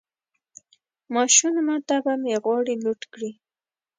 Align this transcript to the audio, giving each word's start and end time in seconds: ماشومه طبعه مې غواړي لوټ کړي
ماشومه 1.15 1.75
طبعه 1.89 2.13
مې 2.21 2.33
غواړي 2.43 2.75
لوټ 2.83 3.01
کړي 3.13 3.31